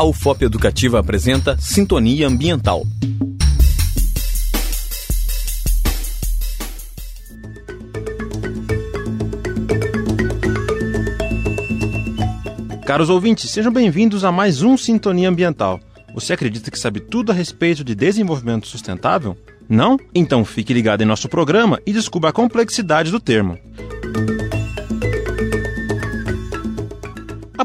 A 0.00 0.04
UFOP 0.04 0.46
Educativa 0.46 0.98
apresenta 0.98 1.58
Sintonia 1.60 2.26
Ambiental. 2.26 2.86
Caros 12.86 13.10
ouvintes, 13.10 13.50
sejam 13.50 13.70
bem-vindos 13.70 14.24
a 14.24 14.32
mais 14.32 14.62
um 14.62 14.74
Sintonia 14.74 15.28
Ambiental. 15.28 15.78
Você 16.14 16.32
acredita 16.32 16.70
que 16.70 16.78
sabe 16.78 17.00
tudo 17.00 17.30
a 17.30 17.34
respeito 17.34 17.84
de 17.84 17.94
desenvolvimento 17.94 18.66
sustentável? 18.66 19.36
Não? 19.68 19.98
Então 20.14 20.46
fique 20.46 20.72
ligado 20.72 21.02
em 21.02 21.06
nosso 21.06 21.28
programa 21.28 21.78
e 21.84 21.92
descubra 21.92 22.30
a 22.30 22.32
complexidade 22.32 23.10
do 23.10 23.20
termo. 23.20 23.58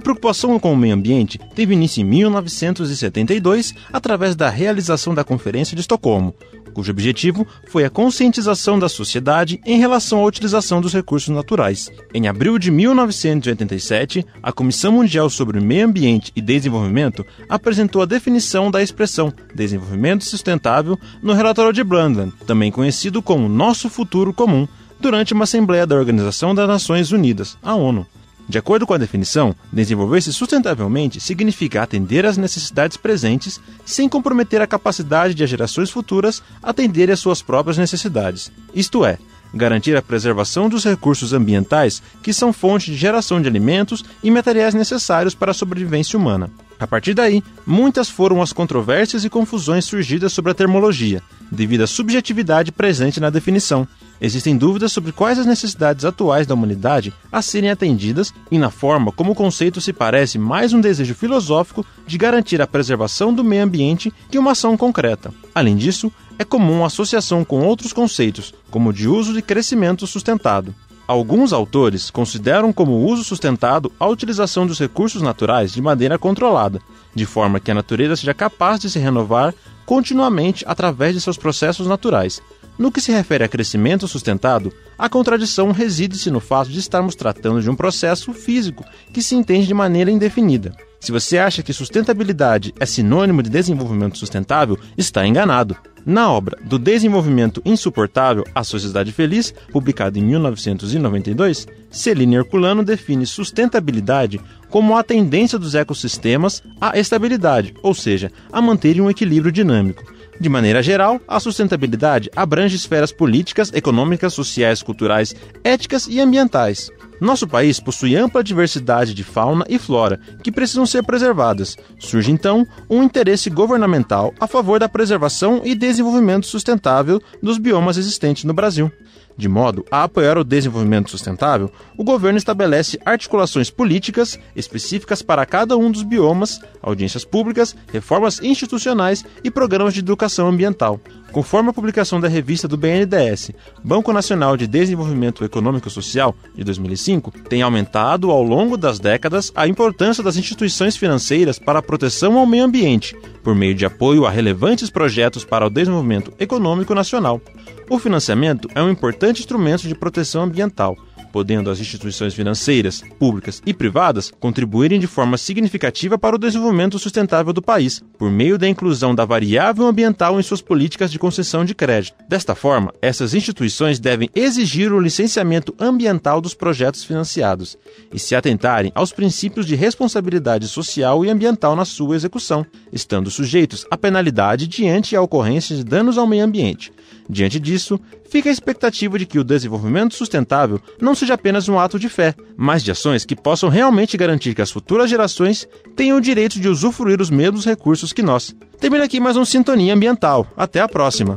Preocupação 0.06 0.60
com 0.60 0.72
o 0.72 0.78
meio 0.78 0.94
ambiente 0.94 1.40
teve 1.56 1.74
início 1.74 2.00
em 2.00 2.06
1972 2.06 3.74
através 3.92 4.36
da 4.36 4.52
realização 4.52 5.16
da 5.16 5.24
Conferência 5.24 5.74
de 5.74 5.82
Estocolmo, 5.82 6.36
cujo 6.76 6.92
objetivo 6.92 7.48
foi 7.70 7.86
a 7.86 7.90
conscientização 7.90 8.78
da 8.78 8.88
sociedade 8.88 9.60
em 9.66 9.80
relação 9.80 10.20
à 10.20 10.24
utilização 10.24 10.80
dos 10.80 10.94
recursos 10.94 11.30
naturais. 11.30 11.92
Em 12.14 12.28
abril 12.28 12.60
de 12.60 12.70
1987, 12.70 14.24
a 14.44 14.52
Comissão 14.52 14.92
Mundial 14.92 15.28
sobre 15.28 15.60
Meio 15.60 15.88
Ambiente 15.88 16.32
e 16.36 16.42
Desenvolvimento 16.42 17.26
apresentou 17.50 18.04
a 18.04 18.06
definição 18.06 18.70
da 18.70 18.84
expressão 18.84 19.34
desenvolvimento 19.56 20.24
sustentável 20.24 21.00
no 21.20 21.34
relatório 21.34 21.74
de 21.74 21.84
Brundtland, 21.84 22.32
também 22.46 22.72
conhecido 22.72 23.24
como 23.24 23.50
Nosso 23.50 23.90
Futuro 23.90 24.32
Comum, 24.32 24.68
durante 25.00 25.34
uma 25.34 25.46
assembleia 25.46 25.88
da 25.88 25.96
Organização 25.96 26.54
das 26.54 26.68
Nações 26.68 27.12
Unidas, 27.12 27.58
a 27.64 27.74
ONU. 27.74 28.06
De 28.48 28.60
acordo 28.60 28.86
com 28.86 28.94
a 28.94 28.98
definição, 28.98 29.56
desenvolver-se 29.72 30.32
sustentavelmente 30.32 31.20
significa 31.20 31.82
atender 31.82 32.26
às 32.26 32.38
necessidades 32.38 32.96
presentes 32.96 33.60
sem 33.84 34.08
comprometer 34.08 34.62
a 34.62 34.68
capacidade 34.68 35.34
de 35.34 35.44
as 35.44 35.50
gerações 35.50 35.90
futuras 35.90 36.44
atenderem 36.62 37.14
às 37.14 37.20
suas 37.20 37.42
próprias 37.42 37.78
necessidades. 37.78 38.52
Isto 38.74 39.04
é, 39.04 39.18
garantir 39.54 39.96
a 39.96 40.02
preservação 40.02 40.70
dos 40.70 40.84
recursos 40.84 41.34
ambientais 41.34 42.04
que 42.22 42.34
são 42.34 42.54
fonte 42.54 42.92
de 42.92 42.98
geração 42.98 43.42
de 43.42 43.48
alimentos 43.48 44.04
e 44.22 44.30
materiais 44.30 44.74
necessários 44.74 45.34
para 45.34 45.52
a 45.52 45.54
sobrevivência 45.54 46.20
humana. 46.20 46.52
A 46.80 46.86
partir 46.86 47.14
daí, 47.14 47.42
muitas 47.66 48.10
foram 48.10 48.42
as 48.42 48.52
controvérsias 48.52 49.24
e 49.24 49.30
confusões 49.30 49.86
surgidas 49.86 50.34
sobre 50.34 50.52
a 50.52 50.56
termologia, 50.56 51.24
devido 51.50 51.82
à 51.82 51.88
subjetividade 51.88 52.72
presente 52.72 53.20
na 53.20 53.30
definição. 53.30 53.88
Existem 54.20 54.58
dúvidas 54.58 54.92
sobre 54.92 55.12
quais 55.12 55.40
as 55.40 55.46
necessidades 55.46 56.06
atuais 56.06 56.48
da 56.48 56.54
humanidade 56.54 57.14
a 57.32 57.42
serem 57.42 57.70
atendidas 57.70 58.34
e 58.50 58.58
na 58.58 58.70
forma 58.70 59.12
como 59.12 59.32
o 59.32 59.36
conceito 59.36 59.82
se 59.82 59.92
parece 59.92 60.38
mais 60.38 60.74
um 60.74 60.82
desejo 60.82 61.14
filosófico 61.14 61.86
de 62.08 62.18
garantir 62.18 62.62
a 62.62 62.68
preservação 62.68 63.34
do 63.34 63.44
meio 63.44 63.64
ambiente 63.64 64.14
que 64.30 64.40
uma 64.40 64.52
ação 64.52 64.78
concreta. 64.78 65.34
Além 65.54 65.76
disso, 65.76 66.12
é 66.38 66.44
comum 66.44 66.84
a 66.84 66.88
associação 66.88 67.44
com 67.44 67.62
outros 67.62 67.94
conceitos, 67.94 68.54
como 68.70 68.90
o 68.90 68.94
de 68.94 69.08
uso 69.08 69.38
e 69.38 69.42
crescimento 69.42 70.06
sustentado. 70.08 70.74
Alguns 71.08 71.54
autores 71.54 72.10
consideram 72.10 72.74
como 72.74 73.06
uso 73.06 73.24
sustentado 73.24 73.92
a 74.00 74.08
utilização 74.08 74.66
dos 74.66 74.80
recursos 74.80 75.22
naturais 75.22 75.72
de 75.72 75.80
maneira 75.80 76.18
controlada, 76.18 76.82
de 77.14 77.28
forma 77.28 77.60
que 77.60 77.70
a 77.70 77.76
natureza 77.76 78.16
seja 78.16 78.34
capaz 78.34 78.80
de 78.80 78.90
se 78.90 78.98
renovar 78.98 79.54
continuamente 79.86 80.66
através 80.68 81.14
de 81.14 81.22
seus 81.22 81.38
processos 81.38 81.86
naturais. 81.86 82.42
No 82.78 82.92
que 82.92 83.00
se 83.00 83.12
refere 83.12 83.44
a 83.44 83.48
crescimento 83.48 84.08
sustentado, 84.08 84.74
a 84.98 85.08
contradição 85.08 85.72
reside-se 85.72 86.30
no 86.30 86.42
fato 86.42 86.70
de 86.70 86.80
estarmos 86.80 87.16
tratando 87.16 87.62
de 87.62 87.70
um 87.70 87.76
processo 87.76 88.34
físico 88.34 88.84
que 89.14 89.22
se 89.22 89.36
entende 89.36 89.68
de 89.68 89.74
maneira 89.74 90.12
indefinida. 90.12 90.76
Se 91.00 91.12
você 91.12 91.38
acha 91.38 91.64
que 91.64 91.72
sustentabilidade 91.72 92.74
é 92.80 92.86
sinônimo 92.86 93.44
de 93.44 93.50
desenvolvimento 93.50 94.18
sustentável, 94.18 94.78
está 94.98 95.26
enganado. 95.26 95.76
Na 96.06 96.32
obra 96.32 96.58
Do 96.64 96.78
Desenvolvimento 96.78 97.62
Insuportável 97.66 98.44
à 98.54 98.64
Sociedade 98.64 99.12
Feliz, 99.12 99.54
publicada 99.72 100.20
em 100.20 100.24
1992, 100.24 101.68
Celine 101.90 102.36
Herculano 102.36 102.84
define 102.84 103.26
sustentabilidade 103.26 104.40
como 104.70 104.98
a 104.98 105.04
tendência 105.04 105.58
dos 105.58 105.76
ecossistemas 105.76 106.62
à 106.82 106.98
estabilidade, 107.00 107.74
ou 107.82 107.94
seja, 107.94 108.32
a 108.52 108.62
manterem 108.62 109.02
um 109.02 109.10
equilíbrio 109.10 109.52
dinâmico. 109.52 110.15
De 110.40 110.50
maneira 110.50 110.84
geral, 110.84 111.20
a 111.28 111.40
sustentabilidade 111.40 112.30
abrange 112.36 112.76
esferas 112.76 113.12
políticas, 113.12 113.72
econômicas, 113.74 114.34
sociais, 114.34 114.84
culturais, 114.84 115.34
éticas 115.64 116.08
e 116.08 116.20
ambientais. 116.20 116.92
Nosso 117.22 117.48
país 117.48 117.80
possui 117.80 118.16
ampla 118.16 118.44
diversidade 118.44 119.14
de 119.14 119.24
fauna 119.24 119.66
e 119.70 119.80
flora 119.80 120.20
que 120.44 120.52
precisam 120.52 120.86
ser 120.86 121.04
preservadas. 121.04 121.78
Surge 121.98 122.32
então 122.32 122.68
um 122.90 123.02
interesse 123.02 123.50
governamental 123.50 124.34
a 124.40 124.48
favor 124.48 124.80
da 124.80 124.90
preservação 124.90 125.62
e 125.64 125.74
desenvolvimento 125.74 126.46
sustentável 126.46 127.22
dos 127.42 127.58
biomas 127.58 127.98
existentes 127.98 128.44
no 128.44 128.54
Brasil. 128.54 128.92
De 129.38 129.50
modo 129.50 129.86
a 129.92 130.04
apoiar 130.04 130.38
o 130.38 130.44
desenvolvimento 130.44 131.12
sustentável, 131.12 131.70
o 131.98 132.04
governo 132.04 132.38
estabelece 132.38 133.00
articulações 133.06 133.70
políticas 133.70 134.40
específicas 134.56 135.22
para 135.22 135.46
cada 135.46 135.76
um 135.78 135.92
dos 135.92 136.04
biomas, 136.04 136.62
audiências 136.82 137.26
públicas, 137.26 137.76
reformas 137.92 138.42
institucionais 138.42 139.26
e 139.44 139.52
programas 139.52 139.94
de 139.94 140.00
educação 140.00 140.48
ambiental. 140.48 141.02
Conforme 141.36 141.70
a 141.70 141.74
publicação 141.74 142.18
da 142.18 142.30
revista 142.30 142.66
do 142.66 142.78
BNDES, 142.78 143.52
Banco 143.84 144.14
Nacional 144.14 144.56
de 144.56 144.66
Desenvolvimento 144.66 145.44
Econômico 145.44 145.90
e 145.90 145.92
Social, 145.92 146.34
de 146.56 146.64
2005, 146.64 147.30
tem 147.50 147.62
aumentado 147.62 148.32
ao 148.32 148.42
longo 148.42 148.78
das 148.78 149.00
décadas 149.00 149.52
a 149.54 149.68
importância 149.68 150.24
das 150.24 150.38
instituições 150.38 150.96
financeiras 150.96 151.60
para 151.60 151.80
a 151.80 151.82
proteção 151.82 152.38
ao 152.38 152.46
meio 152.46 152.64
ambiente, 152.64 153.18
por 153.44 153.54
meio 153.54 153.76
de 153.76 153.86
apoio 153.86 154.26
a 154.26 154.30
relevantes 154.30 154.90
projetos 154.90 155.44
para 155.44 155.68
o 155.68 155.70
desenvolvimento 155.70 156.32
econômico 156.40 156.96
nacional. 156.96 157.42
O 157.90 158.00
financiamento 158.00 158.70
é 158.74 158.82
um 158.82 158.90
importante 158.90 159.42
instrumento 159.42 159.90
de 159.90 159.94
proteção 159.94 160.44
ambiental, 160.44 160.96
podendo 161.36 161.70
as 161.70 161.82
instituições 161.82 162.34
financeiras, 162.34 163.04
públicas 163.20 163.62
e 163.66 163.74
privadas 163.74 164.32
contribuírem 164.40 164.98
de 164.98 165.06
forma 165.06 165.38
significativa 165.38 166.18
para 166.18 166.34
o 166.34 166.40
desenvolvimento 166.40 166.98
sustentável 166.98 167.52
do 167.52 167.62
país, 167.62 168.02
por 168.18 168.32
meio 168.32 168.58
da 168.58 168.70
inclusão 168.70 169.14
da 169.14 169.26
variável 169.26 169.86
ambiental 169.86 170.40
em 170.40 170.44
suas 170.44 170.62
políticas 170.62 171.12
de 171.12 171.20
concessão 171.20 171.66
de 171.66 171.76
crédito. 171.76 172.16
Desta 172.30 172.56
forma, 172.56 172.94
essas 173.02 173.34
instituições 173.34 174.00
devem 174.00 174.30
exigir 174.34 174.94
o 174.94 175.00
licenciamento 175.02 175.76
ambiental 175.78 176.40
dos 176.40 176.54
projetos 176.54 177.04
financiados 177.04 177.78
e 178.14 178.18
se 178.18 178.34
atentarem 178.34 178.94
aos 178.96 179.12
princípios 179.12 179.66
de 179.66 179.76
responsabilidade 179.76 180.70
social 180.70 181.26
e 181.26 181.30
ambiental 181.30 181.76
na 181.76 181.84
sua 181.84 182.16
execução, 182.16 182.66
estando 182.94 183.30
sujeitos 183.30 183.86
à 183.92 183.98
penalidade 183.98 184.68
diante 184.68 185.18
a 185.18 185.22
ocorrência 185.22 185.76
de 185.76 185.84
danos 185.84 186.18
ao 186.18 186.26
meio 186.26 186.46
ambiente 186.46 186.94
Diante 187.30 187.60
disso, 187.60 188.00
fica 188.30 188.50
a 188.50 188.52
expectativa 188.52 189.18
de 189.18 189.26
que 189.26 189.40
o 189.40 189.44
desenvolvimento 189.44 190.14
sustentável 190.14 190.80
não 191.02 191.16
seja 191.16 191.34
apenas 191.34 191.68
um 191.68 191.80
ato 191.80 191.98
de 191.98 192.08
fé, 192.08 192.36
mas 192.56 192.84
de 192.84 192.92
ações 192.92 193.26
que 193.26 193.36
possam 193.36 193.68
realmente 193.68 194.18
garantir 194.18 194.54
que 194.54 194.62
as 194.62 194.72
futuras 194.72 195.10
gerações 195.10 195.68
tenham 195.96 196.18
o 196.18 196.22
direito 196.22 196.60
de 196.60 196.70
usufruir 196.70 197.20
os 197.20 197.30
mesmos 197.30 197.66
recursos 197.66 198.14
que 198.14 198.22
nós. 198.22 198.56
Termina 198.80 199.06
aqui 199.06 199.20
mais 199.20 199.38
um 199.38 199.46
Sintonia 199.46 199.94
Ambiental. 199.94 200.48
Até 200.56 200.82
a 200.82 200.88
próxima! 200.88 201.36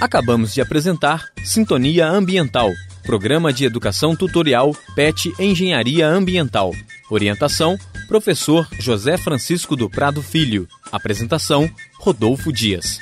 Acabamos 0.00 0.54
de 0.54 0.60
apresentar 0.60 1.24
Sintonia 1.42 2.06
Ambiental, 2.06 2.70
programa 3.02 3.52
de 3.52 3.64
educação 3.64 4.14
tutorial 4.14 4.72
PET 4.94 5.32
Engenharia 5.40 6.06
Ambiental. 6.06 6.70
Orientação: 7.08 7.78
Professor 8.08 8.68
José 8.80 9.16
Francisco 9.16 9.76
do 9.76 9.88
Prado 9.88 10.22
Filho. 10.22 10.68
Apresentação: 10.90 11.70
Rodolfo 11.98 12.52
Dias. 12.52 12.98